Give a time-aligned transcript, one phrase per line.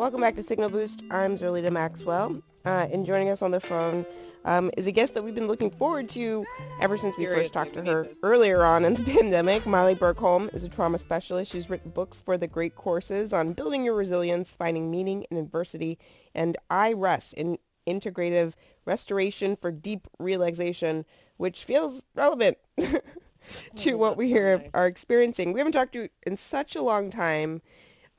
[0.00, 1.02] Welcome back to Signal Boost.
[1.10, 2.40] I'm Zerlina Maxwell.
[2.64, 4.06] Uh, and joining us on the phone
[4.46, 6.46] um, is a guest that we've been looking forward to
[6.80, 9.66] ever since we first talked to her earlier on in the pandemic.
[9.66, 11.52] Molly Birkholm is a trauma specialist.
[11.52, 15.98] She's written books for the great courses on building your resilience, finding meaning in adversity,
[16.34, 18.54] and iRest in integrative
[18.86, 21.04] restoration for deep relaxation,
[21.36, 22.56] which feels relevant
[23.76, 25.52] to what we here are experiencing.
[25.52, 27.60] We haven't talked to you in such a long time.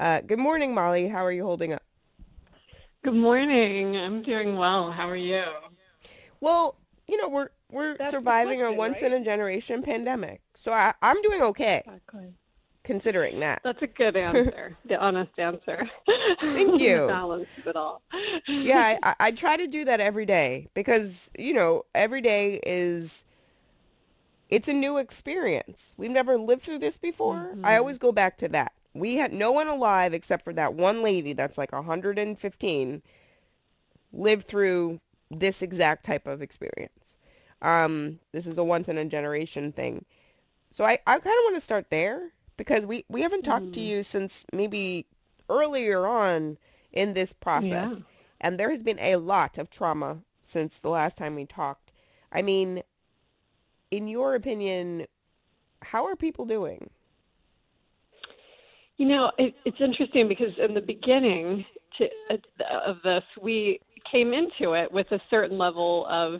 [0.01, 1.07] Uh, good morning, Molly.
[1.07, 1.83] How are you holding up?
[3.03, 3.95] Good morning.
[3.95, 4.91] I'm doing well.
[4.91, 5.43] How are you?
[6.39, 6.75] Well,
[7.07, 9.11] you know, we're we're That's surviving a once right?
[9.11, 10.41] in a generation pandemic.
[10.55, 11.83] So I, I'm doing okay.
[11.85, 12.33] Exactly.
[12.83, 13.61] Considering that.
[13.63, 14.75] That's a good answer.
[14.85, 15.87] the honest answer.
[16.41, 16.95] Thank you.
[17.07, 18.01] balance of it all.
[18.47, 23.23] yeah, I, I try to do that every day because, you know, every day is
[24.49, 25.93] it's a new experience.
[25.95, 27.51] We've never lived through this before.
[27.53, 27.65] Mm-hmm.
[27.67, 28.73] I always go back to that.
[28.93, 33.01] We had no one alive except for that one lady that's like 115
[34.13, 37.17] lived through this exact type of experience.
[37.61, 40.05] Um, this is a once in a generation thing.
[40.71, 43.73] So I, I kind of want to start there because we, we haven't talked mm.
[43.73, 45.05] to you since maybe
[45.49, 46.57] earlier on
[46.91, 47.91] in this process.
[47.91, 47.99] Yeah.
[48.39, 51.91] And there has been a lot of trauma since the last time we talked.
[52.31, 52.81] I mean,
[53.91, 55.05] in your opinion,
[55.81, 56.89] how are people doing?
[59.01, 61.65] You know, it, it's interesting because in the beginning
[61.97, 62.35] to, uh,
[62.85, 63.79] of this, we
[64.11, 66.39] came into it with a certain level of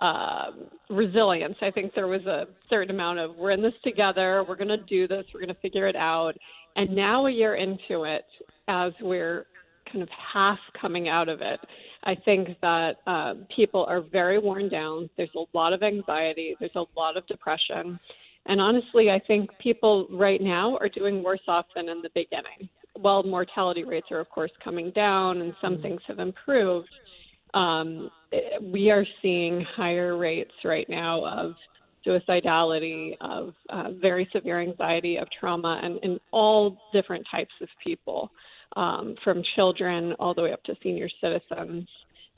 [0.00, 0.50] uh,
[0.90, 1.54] resilience.
[1.62, 4.78] I think there was a certain amount of we're in this together, we're going to
[4.78, 6.32] do this, we're going to figure it out.
[6.74, 8.24] And now, a year into it,
[8.66, 9.46] as we're
[9.86, 11.60] kind of half coming out of it,
[12.02, 15.08] I think that uh, people are very worn down.
[15.16, 18.00] There's a lot of anxiety, there's a lot of depression.
[18.46, 22.68] And honestly, I think people right now are doing worse off than in the beginning.
[22.96, 25.82] While mortality rates are, of course, coming down and some mm-hmm.
[25.82, 26.88] things have improved,
[27.54, 28.10] um,
[28.62, 31.52] we are seeing higher rates right now of
[32.06, 38.30] suicidality, of uh, very severe anxiety, of trauma, and in all different types of people,
[38.76, 41.86] um, from children all the way up to senior citizens.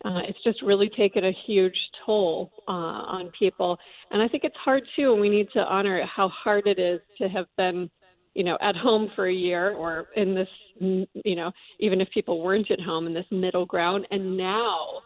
[0.05, 3.79] Uh, it's just really taken a huge toll uh, on people.
[4.11, 7.01] And I think it's hard too, and we need to honor how hard it is
[7.19, 7.91] to have been,
[8.35, 10.49] you know, at home for a year or in this,
[10.81, 11.51] you know,
[11.81, 14.07] even if people weren't at home in this middle ground.
[14.11, 15.01] And now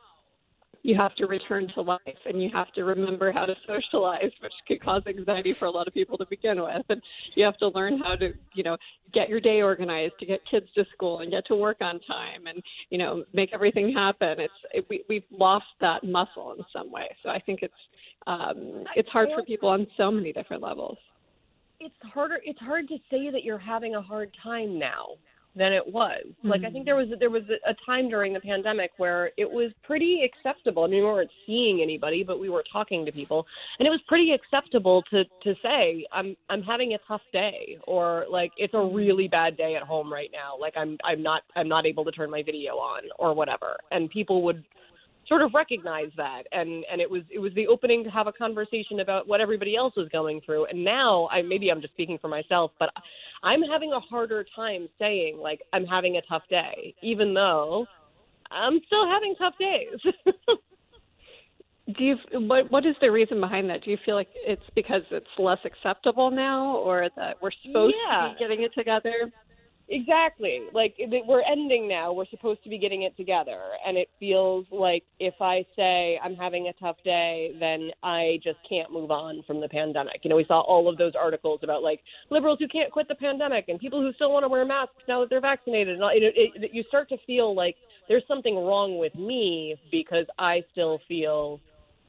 [0.83, 4.53] you have to return to life and you have to remember how to socialize, which
[4.67, 6.85] could cause anxiety for a lot of people to begin with.
[6.89, 7.03] And
[7.35, 8.77] you have to learn how to, you know,
[9.13, 12.47] get your day organized to get kids to school and get to work on time
[12.47, 14.41] and, you know, make everything happen.
[14.41, 17.09] It's, it, we, we've lost that muscle in some way.
[17.23, 17.75] So I think it's,
[18.27, 20.99] um, it's hard for people on so many different levels.
[21.81, 22.41] It's harder.
[22.45, 25.17] It's hard to say that you're having a hard time now
[25.59, 26.23] than it was.
[26.25, 26.49] Mm-hmm.
[26.49, 29.73] Like I think there was there was a time during the pandemic where it was
[29.83, 30.85] pretty acceptable.
[30.85, 33.47] I mean, we weren't seeing anybody, but we were talking to people,
[33.79, 38.27] and it was pretty acceptable to to say I'm I'm having a tough day, or
[38.31, 40.57] like it's a really bad day at home right now.
[40.59, 44.09] Like I'm I'm not I'm not able to turn my video on or whatever, and
[44.09, 44.65] people would
[45.29, 46.45] sort of recognize that.
[46.53, 49.77] And and it was it was the opening to have a conversation about what everybody
[49.77, 50.67] else was going through.
[50.67, 52.91] And now i maybe i'm just speaking for myself but
[53.43, 57.87] i'm having a harder time saying like i'm having a tough day even though
[58.51, 60.15] i'm still having tough days.
[61.97, 63.83] Do you what what is the reason behind that?
[63.83, 68.29] Do you feel like it's because it's less acceptable now or that we're supposed yeah.
[68.29, 69.33] to be getting it together
[69.91, 70.61] Exactly.
[70.75, 72.13] Like we're ending now.
[72.13, 73.59] We're supposed to be getting it together.
[73.87, 78.59] And it feels like if I say I'm having a tough day, then I just
[78.69, 80.21] can't move on from the pandemic.
[80.25, 83.15] You know, we saw all of those articles about like liberals who can't quit the
[83.15, 85.99] pandemic and people who still want to wear masks now that they're vaccinated.
[85.99, 87.77] And it, it, it, you start to feel like
[88.09, 91.61] there's something wrong with me because I still feel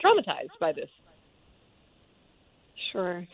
[0.03, 0.89] traumatized by this.
[2.91, 3.25] Sure.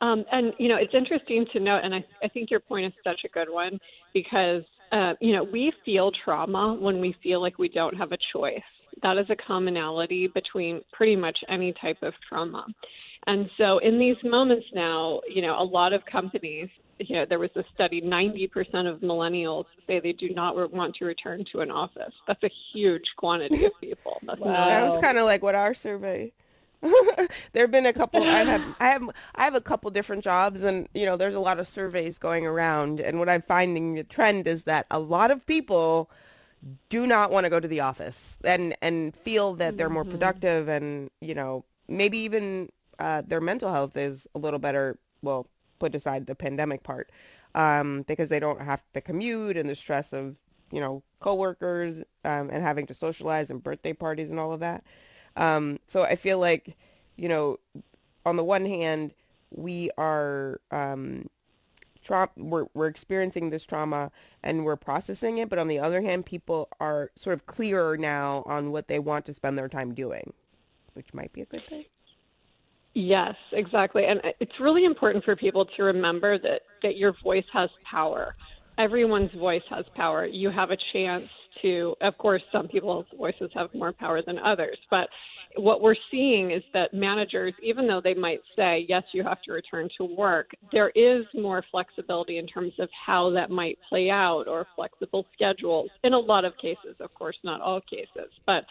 [0.00, 2.92] Um, and you know, it's interesting to note, and I, I think your point is
[3.02, 3.78] such a good one
[4.14, 8.18] because uh, you know we feel trauma when we feel like we don't have a
[8.32, 8.60] choice.
[9.02, 12.66] That is a commonality between pretty much any type of trauma.
[13.26, 16.68] And so, in these moments now, you know, a lot of companies,
[16.98, 18.48] you know, there was a study: 90%
[18.88, 22.12] of millennials say they do not want to return to an office.
[22.28, 24.20] That's a huge quantity of people.
[24.22, 24.68] That's wow.
[24.68, 26.32] That was kind of like what our survey
[27.52, 30.62] there have been a couple I have I have I have a couple different jobs
[30.62, 34.04] and you know there's a lot of surveys going around and what I'm finding the
[34.04, 36.10] trend is that a lot of people
[36.88, 40.12] do not want to go to the office and and feel that they're more mm-hmm.
[40.12, 45.46] productive and you know maybe even uh, their mental health is a little better well
[45.78, 47.10] put aside the pandemic part
[47.54, 50.36] um, because they don't have to commute and the stress of
[50.70, 54.84] you know, coworkers um, and having to socialize and birthday parties and all of that.
[55.38, 56.76] Um, so I feel like,
[57.16, 57.58] you know,
[58.26, 59.14] on the one hand,
[59.50, 61.30] we are um,
[62.02, 64.10] tra- we're we're experiencing this trauma
[64.42, 68.42] and we're processing it, but on the other hand, people are sort of clearer now
[68.46, 70.32] on what they want to spend their time doing,
[70.94, 71.84] which might be a good thing.
[72.94, 74.04] Yes, exactly.
[74.06, 78.34] And it's really important for people to remember that that your voice has power.
[78.78, 80.24] Everyone's voice has power.
[80.24, 81.28] You have a chance
[81.62, 85.08] to of course some people's voices have more power than others, but
[85.56, 89.52] what we're seeing is that managers, even though they might say, yes, you have to
[89.52, 94.44] return to work, there is more flexibility in terms of how that might play out
[94.46, 98.64] or flexible schedules in a lot of cases, of course, not all cases, but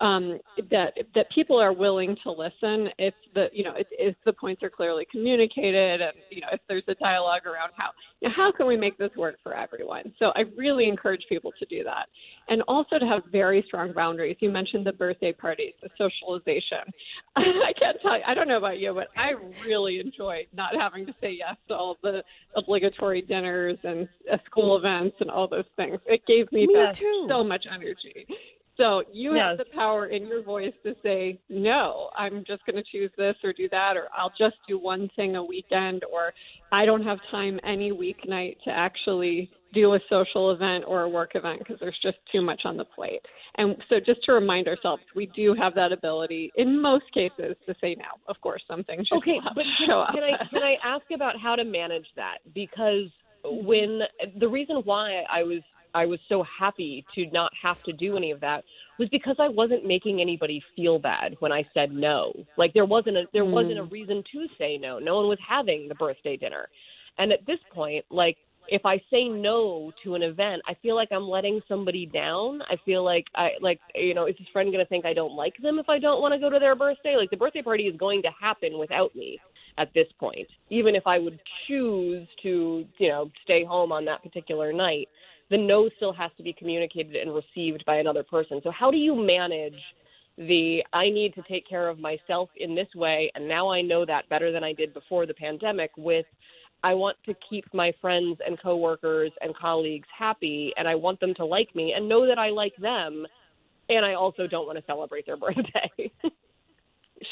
[0.00, 0.38] um,
[0.70, 4.62] that that people are willing to listen if the you know if, if the points
[4.62, 7.90] are clearly communicated and you know if there's a dialogue around how
[8.20, 10.12] you know, how can we make this work for everyone.
[10.18, 12.06] So I really encourage people to do that,
[12.48, 14.36] and also to have very strong boundaries.
[14.40, 15.90] You mentioned the birthday parties, the
[16.22, 16.78] socialization.
[17.36, 18.22] I can't tell you.
[18.26, 19.32] I don't know about you, but I
[19.64, 22.22] really enjoyed not having to say yes to all the
[22.56, 25.98] obligatory dinners and uh, school events and all those things.
[26.06, 27.26] It gave me, Me too.
[27.28, 28.26] so much energy.
[28.78, 29.58] So you Yes.
[29.58, 33.36] have the power in your voice to say, no, I'm just going to choose this
[33.44, 36.32] or do that, or I'll just do one thing a weekend, or
[36.72, 41.32] I don't have time any weeknight to actually do a social event or a work
[41.34, 43.20] event because there's just too much on the plate.
[43.56, 47.74] And so just to remind ourselves, we do have that ability in most cases to
[47.80, 48.04] say no.
[48.28, 50.14] Of course, some things Okay, but can, show up.
[50.14, 52.38] can I can I ask about how to manage that?
[52.54, 53.08] Because
[53.44, 54.00] when
[54.38, 55.62] the reason why I was
[55.94, 58.64] I was so happy to not have to do any of that
[58.98, 62.32] was because I wasn't making anybody feel bad when I said no.
[62.56, 63.90] Like there wasn't a there wasn't a mm.
[63.90, 64.98] reason to say no.
[64.98, 66.68] No one was having the birthday dinner.
[67.18, 68.38] And at this point, like
[68.68, 72.62] if I say no to an event, I feel like I'm letting somebody down.
[72.62, 75.54] I feel like I like you know, is this friend to think I don't like
[75.62, 77.16] them if I don't want to go to their birthday?
[77.16, 79.38] Like the birthday party is going to happen without me
[79.78, 80.48] at this point.
[80.70, 85.08] Even if I would choose to, you know, stay home on that particular night,
[85.50, 88.60] the no still has to be communicated and received by another person.
[88.62, 89.80] So how do you manage
[90.38, 94.06] the I need to take care of myself in this way and now I know
[94.06, 96.24] that better than I did before the pandemic with
[96.84, 101.34] I want to keep my friends and coworkers and colleagues happy and I want them
[101.34, 103.24] to like me and know that I like them
[103.88, 106.10] and I also don't want to celebrate their birthday.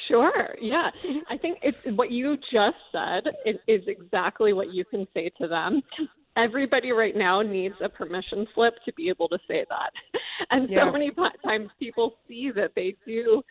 [0.09, 0.55] Sure.
[0.61, 0.91] Yeah.
[1.29, 5.49] I think it's what you just said is, is exactly what you can say to
[5.49, 5.83] them.
[6.37, 9.91] Everybody right now needs a permission slip to be able to say that.
[10.51, 10.87] And Yeah.
[10.87, 11.11] so many
[11.45, 13.43] times people see that they do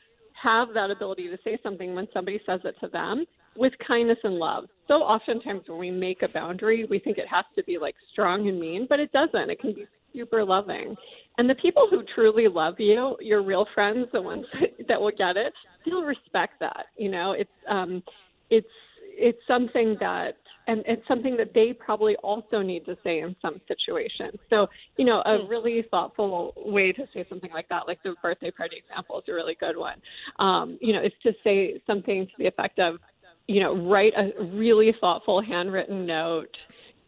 [0.42, 3.26] have that ability to say something when somebody says it to them
[3.60, 4.66] with kindness and love.
[4.88, 8.48] So oftentimes when we make a boundary, we think it has to be like strong
[8.48, 9.50] and mean, but it doesn't.
[9.50, 10.96] It can be super loving.
[11.38, 14.46] And the people who truly love you, your real friends, the ones
[14.88, 15.54] that will get it,
[15.86, 16.86] they'll respect that.
[16.98, 18.02] You know, it's um,
[18.50, 18.68] it's
[19.20, 23.60] it's something that, and it's something that they probably also need to say in some
[23.68, 24.40] situations.
[24.50, 24.68] So,
[24.98, 28.78] you know, a really thoughtful way to say something like that, like the birthday party
[28.78, 30.02] example, is a really good one.
[30.38, 32.96] Um, you know, is to say something to the effect of,
[33.50, 36.56] you know, write a really thoughtful handwritten note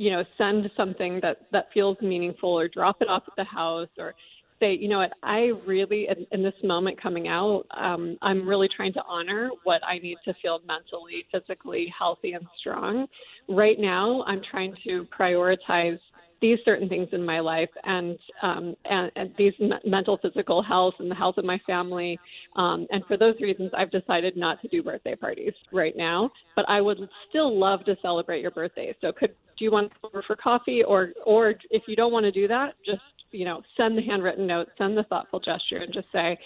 [0.01, 3.87] you know, send something that that feels meaningful or drop it off at the house
[3.99, 4.15] or
[4.59, 8.67] say, you know what, I really in, in this moment coming out, um, I'm really
[8.75, 13.05] trying to honor what I need to feel mentally, physically healthy and strong.
[13.47, 15.99] Right now, I'm trying to prioritize
[16.41, 20.95] these certain things in my life and um, and, and these me- mental physical health
[20.99, 22.19] and the health of my family
[22.55, 26.65] um, and for those reasons i've decided not to do birthday parties right now but
[26.67, 26.97] i would
[27.29, 28.95] still love to celebrate your birthday.
[29.01, 32.23] So could do you want to over for coffee or or if you don't want
[32.23, 35.93] to do that just you know send the handwritten note send the thoughtful gesture and
[35.93, 36.37] just say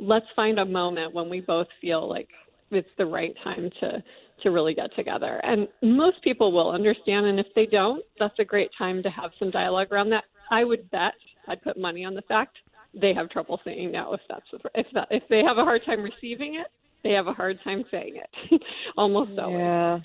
[0.00, 2.28] let's find a moment when we both feel like
[2.70, 4.02] it's the right time to
[4.42, 5.40] to really get together.
[5.44, 9.30] And most people will understand and if they don't, that's a great time to have
[9.38, 10.24] some dialogue around that.
[10.50, 11.14] I would bet
[11.48, 12.58] I'd put money on the fact
[12.94, 16.02] they have trouble saying no if that's if that if they have a hard time
[16.02, 16.68] receiving it,
[17.02, 18.62] they have a hard time saying it.
[18.96, 19.58] Almost always.
[19.58, 20.00] yeah.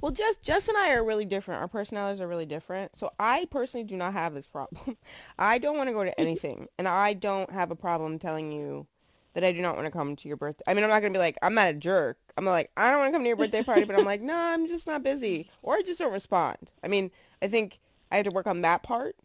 [0.00, 1.60] Well, Jess, Jess and I are really different.
[1.60, 2.96] Our personalities are really different.
[2.96, 4.96] So I personally do not have this problem.
[5.38, 8.86] I don't want to go to anything, and I don't have a problem telling you
[9.34, 10.64] that I do not want to come to your birthday.
[10.66, 12.16] I mean, I'm not gonna be like, I'm not a jerk.
[12.38, 14.36] I'm like, I don't want to come to your birthday party, but I'm like, no,
[14.36, 16.70] I'm just not busy, or I just don't respond.
[16.84, 17.10] I mean,
[17.42, 17.80] I think
[18.12, 19.16] I have to work on that part,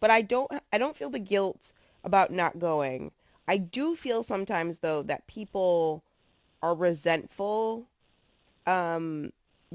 [0.00, 0.50] but I don't.
[0.72, 3.12] I don't feel the guilt about not going.
[3.46, 6.02] I do feel sometimes though that people
[6.62, 7.88] are resentful
[8.66, 9.32] um,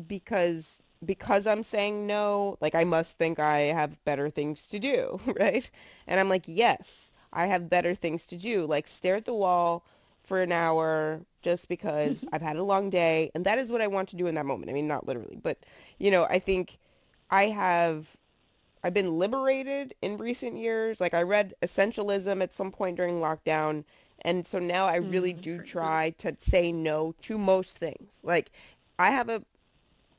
[0.08, 5.20] because because I'm saying no, like I must think I have better things to do,
[5.40, 5.70] right?
[6.08, 9.86] And I'm like, yes, I have better things to do, like stare at the wall
[10.24, 13.32] for an hour just because I've had a long day.
[13.36, 14.70] And that is what I want to do in that moment.
[14.70, 15.60] I mean, not literally, but,
[16.00, 16.78] you know, I think
[17.30, 18.18] I have,
[18.84, 21.02] I've been liberated in recent years.
[21.02, 23.86] Like I read Essentialism at some point during lockdown.
[24.22, 28.12] And so now I really Mm, do try to say no to most things.
[28.24, 28.52] Like
[29.00, 29.44] I have a,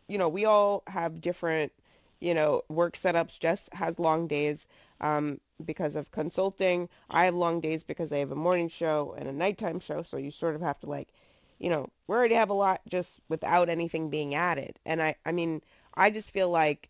[0.08, 1.72] you know, we all have different,
[2.20, 3.38] you know, work setups.
[3.38, 4.66] Jess has long days
[5.00, 6.88] um, because of consulting.
[7.10, 10.02] I have long days because I have a morning show and a nighttime show.
[10.02, 11.08] So you sort of have to like,
[11.58, 14.78] you know, we already have a lot just without anything being added.
[14.86, 15.60] And I, I mean,
[15.94, 16.88] I just feel like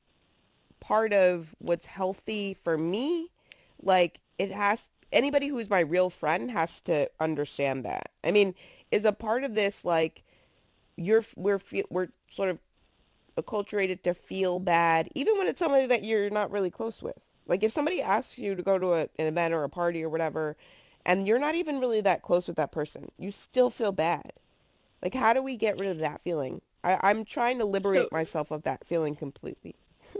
[0.80, 3.30] part of what's healthy for me,
[3.82, 8.10] like it has, anybody who's my real friend has to understand that.
[8.22, 8.54] I mean,
[8.90, 10.22] is a part of this like
[10.96, 11.60] you're, we're,
[11.90, 12.58] we're sort of
[13.36, 17.18] acculturated to feel bad, even when it's somebody that you're not really close with.
[17.46, 20.08] Like if somebody asks you to go to a, an event or a party or
[20.08, 20.56] whatever,
[21.06, 24.32] and you're not even really that close with that person, you still feel bad.
[25.02, 26.60] Like how do we get rid of that feeling?
[26.84, 29.76] I, I'm trying to So liberate myself of that feeling completely.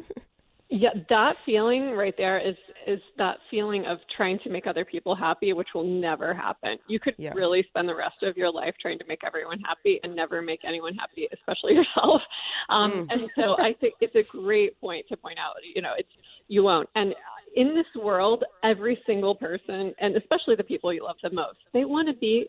[0.71, 2.55] Yeah, that feeling right there is
[2.87, 6.77] is that feeling of trying to make other people happy, which will never happen.
[6.87, 7.35] You could Yeah.
[7.35, 10.61] really spend the rest of your life trying to make everyone happy and never make
[10.67, 12.21] anyone happy, especially yourself.
[12.69, 13.09] Um, Mm.
[13.09, 15.55] and so I think it's a great point to point out.
[15.75, 16.09] You know, it's
[16.49, 16.89] you won't.
[16.95, 17.15] And
[17.57, 21.87] in this world, every single person, and especially the people you love the most, they
[21.87, 22.47] want to be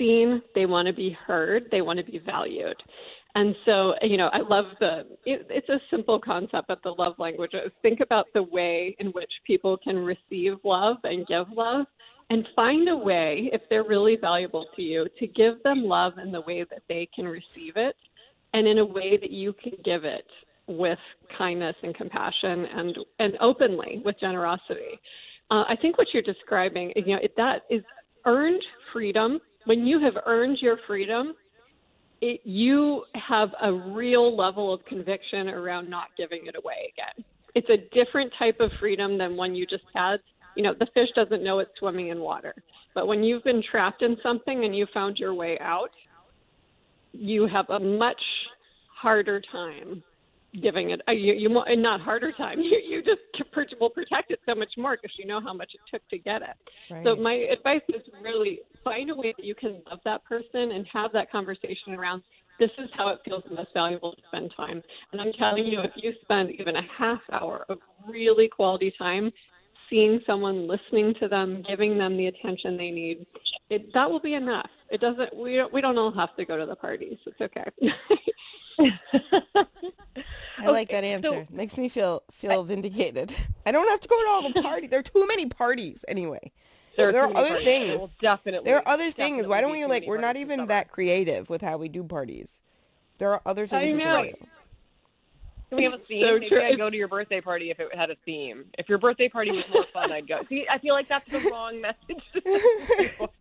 [0.00, 2.76] seen, they want to be heard, they want to be valued.
[3.36, 7.14] And so, you know, I love the, it, it's a simple concept, but the love
[7.18, 7.70] languages.
[7.80, 11.86] Think about the way in which people can receive love and give love,
[12.30, 16.32] and find a way, if they're really valuable to you, to give them love in
[16.32, 17.96] the way that they can receive it
[18.54, 20.26] and in a way that you can give it
[20.66, 20.98] with
[21.36, 24.98] kindness and compassion and, and openly with generosity.
[25.50, 27.82] Uh, I think what you're describing, you know, it, that is
[28.24, 29.40] earned freedom.
[29.64, 31.34] When you have earned your freedom,
[32.20, 37.24] it, you have a real level of conviction around not giving it away again.
[37.54, 40.18] It's a different type of freedom than when you just had,
[40.56, 42.54] you know, the fish doesn't know it's swimming in water.
[42.94, 45.90] But when you've been trapped in something and you found your way out,
[47.12, 48.20] you have a much
[48.94, 50.02] harder time
[50.62, 51.00] giving it.
[51.08, 52.58] Uh, you, you and not harder time.
[52.70, 53.20] You you just
[53.80, 56.42] will protect it so much more because you know how much it took to get
[56.42, 56.56] it.
[56.90, 57.04] Right.
[57.04, 60.86] So my advice is really find a way that you can love that person and
[60.92, 62.22] have that conversation around
[62.58, 64.82] this is how it feels most valuable to spend time.
[65.12, 69.32] And I'm telling you, if you spend even a half hour of really quality time
[69.88, 73.26] seeing someone, listening to them, giving them the attention they need,
[73.70, 74.68] it, that will be enough.
[74.90, 75.34] It doesn't.
[75.34, 75.72] We don't.
[75.72, 77.16] We don't all have to go to the parties.
[77.24, 77.64] It's okay.
[80.66, 81.52] I like that Okay, so- answer.
[81.52, 83.34] Makes me feel feel vindicated.
[83.66, 84.90] I don't have to go to all the parties.
[84.90, 86.52] There are too many parties anyway.
[86.96, 87.64] There, There are other parties.
[87.64, 87.88] things.
[87.90, 88.64] There will definitely.
[88.70, 89.46] There are other things.
[89.46, 90.04] Why don't we like?
[90.06, 92.58] We're not even that creative with how we do parties.
[93.18, 94.22] There are other things I we know.
[94.24, 94.46] can do.
[95.68, 96.24] Can we have a theme?
[96.26, 96.62] So Maybe true.
[96.64, 98.64] I'd go to your birthday party if it had a theme.
[98.76, 100.40] If your birthday party was more fun, I'd go.
[100.48, 102.24] See, I feel like that's the wrong message.
[102.34, 103.32] to send people.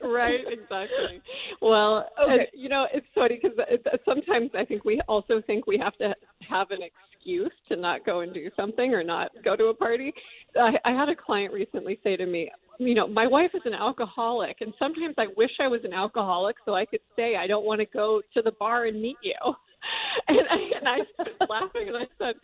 [0.00, 1.20] right, exactly.
[1.60, 2.32] Well, Okay.
[2.32, 5.94] and, you know, it's funny because uh, sometimes I think we also think we have
[5.98, 6.14] to
[6.54, 10.12] have an excuse to not go and do something or not go to a party.
[10.56, 13.74] I, I had a client recently say to me, you know, my wife is an
[13.74, 17.64] alcoholic, and sometimes I wish I was an alcoholic so I could say I don't
[17.64, 19.34] want to go to the bar and meet you.
[20.28, 22.36] And I, and I started laughing, and I said,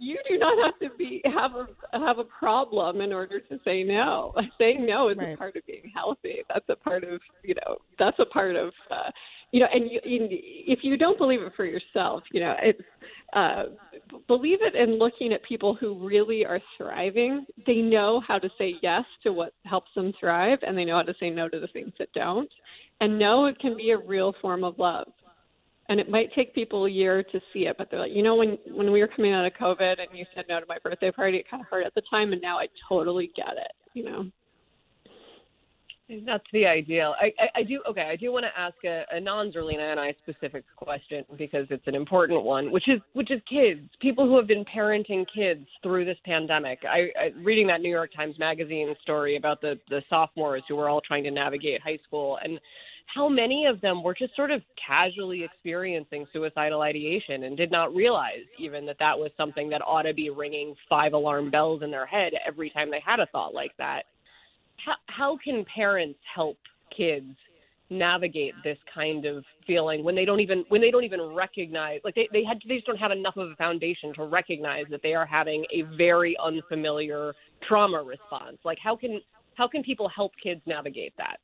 [0.00, 1.66] you do not have to be have a
[1.98, 4.32] have a problem in order to say no.
[4.58, 5.34] Saying no is Right.
[5.34, 6.38] a part of being healthy.
[6.48, 7.76] That's a part of you know.
[7.98, 9.10] That's a part of uh,
[9.52, 9.66] you know.
[9.72, 12.80] And you, you, if you don't believe it for yourself, you know, it's
[13.32, 13.64] uh,
[14.26, 17.46] believe it in looking at people who really are thriving.
[17.66, 21.02] They know how to say yes to what helps them thrive, and they know how
[21.02, 22.50] to say no to the things that don't.
[23.00, 25.06] And no, it can be a real form of love
[25.90, 28.36] and it might take people a year to see it, but they're like, you know,
[28.36, 31.10] when when we were coming out of COVID and you said no to my birthday
[31.10, 33.72] party, it kind of hurt at the time, and now I totally get it.
[33.92, 34.30] You know.
[36.26, 37.14] That's the ideal.
[37.20, 38.02] I, I, I do okay.
[38.02, 41.94] I do want to ask a, a non-Zerlina and I specific question because it's an
[41.94, 46.18] important one, which is which is kids, people who have been parenting kids through this
[46.24, 46.80] pandemic.
[46.84, 50.88] I, I reading that New York Times Magazine story about the the sophomores who were
[50.88, 52.58] all trying to navigate high school and
[53.14, 57.94] how many of them were just sort of casually experiencing suicidal ideation and did not
[57.94, 61.90] realize even that that was something that ought to be ringing five alarm bells in
[61.90, 64.04] their head every time they had a thought like that
[64.84, 66.58] how how can parents help
[66.96, 67.36] kids
[67.90, 72.14] navigate this kind of feeling when they don't even when they don't even recognize like
[72.14, 75.12] they they had they just don't have enough of a foundation to recognize that they
[75.12, 77.34] are having a very unfamiliar
[77.66, 78.58] trauma response?
[78.64, 79.20] Like how can
[79.56, 81.38] how can people help kids navigate that?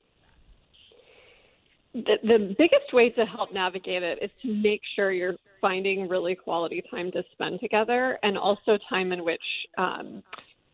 [1.94, 6.34] The, the biggest way to help navigate it is to make sure you're finding really
[6.34, 9.40] quality time to spend together and also time in which
[9.78, 10.22] um,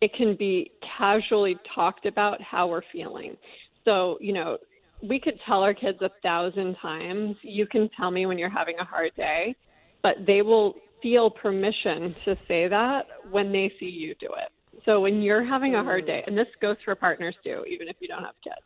[0.02, 3.36] it can be casually talked about how we're feeling.
[3.84, 4.58] So, you know,
[5.00, 8.78] we could tell our kids a thousand times, you can tell me when you're having
[8.80, 9.54] a hard day,
[10.02, 14.50] but they will feel permission to say that when they see you do it.
[14.84, 17.96] So when you're having a hard day, and this goes for partners too, even if
[18.00, 18.56] you don't have kids,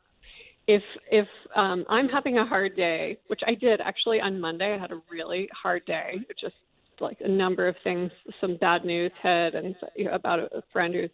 [0.66, 4.78] if if um, I'm having a hard day, which I did actually on Monday, I
[4.78, 6.14] had a really hard day.
[6.30, 6.54] It just
[7.00, 8.10] like a number of things,
[8.40, 11.10] some bad news hit, and you know, about a friend who's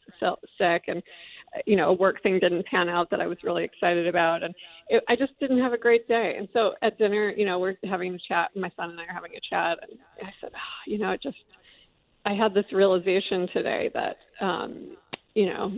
[0.58, 1.02] sick, and
[1.66, 4.54] you know, a work thing didn't pan out that I was really excited about, and
[4.88, 6.34] it, I just didn't have a great day.
[6.38, 8.50] And so at dinner, you know, we're having a chat.
[8.56, 11.22] My son and I are having a chat, and I said, oh, you know, it
[11.22, 11.36] just
[12.24, 14.96] I had this realization today that um,
[15.34, 15.72] you know,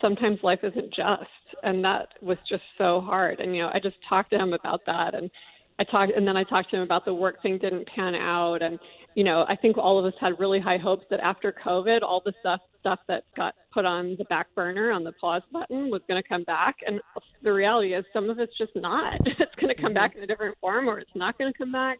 [0.00, 1.30] sometimes life isn't just.
[1.62, 3.40] And that was just so hard.
[3.40, 5.14] And, you know, I just talked to him about that.
[5.14, 5.30] And
[5.78, 8.62] I talked, and then I talked to him about the work thing didn't pan out.
[8.62, 8.78] And,
[9.16, 12.20] you know, I think all of us had really high hopes that after COVID, all
[12.22, 16.02] the stuff, stuff that got put on the back burner on the pause button was
[16.06, 16.76] going to come back.
[16.86, 17.00] And
[17.42, 19.16] the reality is some of it's just not.
[19.26, 21.72] It's going to come back in a different form or it's not going to come
[21.72, 21.98] back.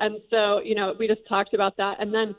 [0.00, 2.00] And so, you know, we just talked about that.
[2.00, 2.34] And then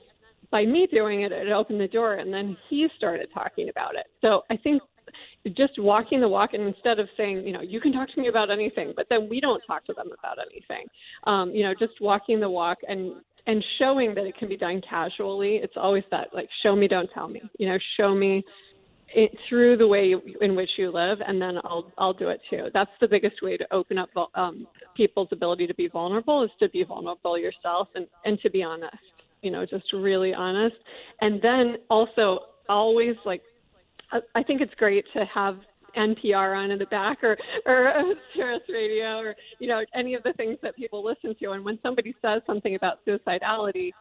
[0.51, 4.05] by me doing it, it opened the door, and then he started talking about it.
[4.21, 4.81] So I think
[5.55, 8.27] just walking the walk, and instead of saying, you know, you can talk to me
[8.27, 10.87] about anything, but then we don't talk to them about anything.
[11.25, 13.15] Um, you know, just walking the walk and
[13.47, 15.57] and showing that it can be done casually.
[15.57, 17.41] It's always that like, show me, don't tell me.
[17.57, 18.43] You know, show me
[19.13, 22.69] it, through the way in which you live, and then I'll I'll do it too.
[22.73, 26.69] That's the biggest way to open up um, people's ability to be vulnerable is to
[26.69, 28.97] be vulnerable yourself and and to be honest
[29.45, 30.75] you know, just really honest.
[31.21, 33.43] And then also always like,
[34.33, 35.59] I think it's great to have
[35.97, 40.33] NPR on in the back or or Sirius Radio or you know any of the
[40.33, 41.51] things that people listen to.
[41.51, 43.91] And when somebody says something about suicidality,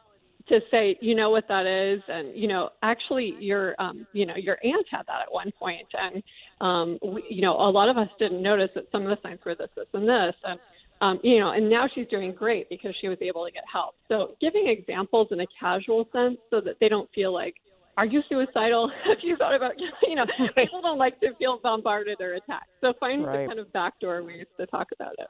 [0.49, 4.37] to say you know what that is, and you know actually your um, you know
[4.37, 6.23] your aunt had that at one point, and
[6.61, 9.41] um, we, you know a lot of us didn't notice that some of the signs
[9.45, 10.59] were this, this, and this, and
[11.01, 13.95] um, you know, and now she's doing great because she was able to get help.
[14.09, 17.57] So giving examples in a casual sense so that they don't feel like,
[17.97, 18.91] are you suicidal?
[19.07, 20.27] Have you thought about, you know,
[20.59, 22.71] people don't like to feel bombarded or attacked.
[22.81, 23.43] So find right.
[23.43, 25.29] the kind of backdoor ways to talk about it.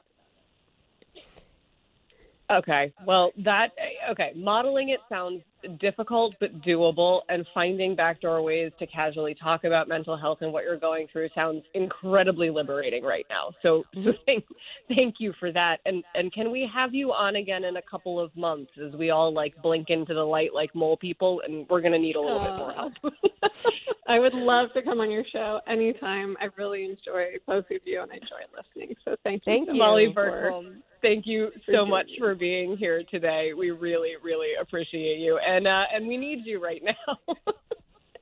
[2.51, 2.93] Okay.
[3.07, 3.69] Well, that
[4.11, 4.31] okay.
[4.35, 5.41] Modeling it sounds
[5.79, 10.63] difficult but doable, and finding backdoor ways to casually talk about mental health and what
[10.63, 13.51] you're going through sounds incredibly liberating right now.
[13.61, 14.05] So, mm-hmm.
[14.05, 14.45] so thank,
[14.97, 15.79] thank you for that.
[15.85, 19.09] And and can we have you on again in a couple of months as we
[19.09, 22.39] all like blink into the light like mole people, and we're gonna need a little
[22.39, 22.93] uh, bit more help.
[24.07, 26.37] I would love to come on your show anytime.
[26.39, 28.95] I really enjoy both of you, and I enjoy listening.
[29.03, 33.51] So thank you, thank you, Molly Birkholm thank you so much for being here today.
[33.55, 37.25] We really, really appreciate you, and uh, and we need you right now.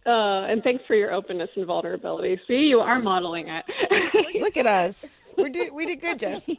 [0.05, 2.39] uh, and thanks for your openness and vulnerability.
[2.47, 3.65] See, you are modeling it.
[4.41, 5.21] Look at us.
[5.37, 6.47] We did we did good, Jess.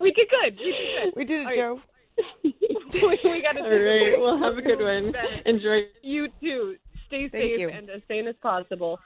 [0.00, 0.56] We did good.
[0.60, 1.12] We did good.
[1.16, 1.80] We did it, Joe.
[2.44, 3.64] we, we got to.
[3.64, 4.20] All right.
[4.20, 5.12] Well, have a good one.
[5.44, 5.86] Enjoy.
[6.02, 6.76] You too.
[7.08, 9.00] Stay safe and as sane as possible.